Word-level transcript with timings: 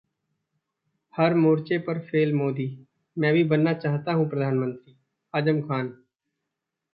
हर 1.13 1.33
मोर्चे 1.33 1.77
पर 1.79 1.99
फेल 1.99 2.33
मोदी, 2.33 2.67
मैं 3.17 3.33
भी 3.33 3.43
बनना 3.43 3.73
चाहता 3.75 4.13
हूं 4.13 4.27
प्रधानमंत्री: 4.29 4.97
आजम 5.33 5.61
खान 5.61 5.93